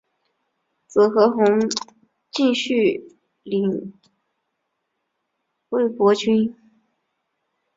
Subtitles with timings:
[0.87, 1.69] 子何弘
[2.31, 3.93] 敬续领
[5.69, 6.55] 魏博军。